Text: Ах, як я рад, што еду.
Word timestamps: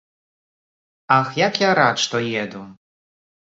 Ах, 1.19 1.29
як 1.41 1.61
я 1.67 1.77
рад, 1.83 2.03
што 2.07 2.25
еду. 2.49 2.67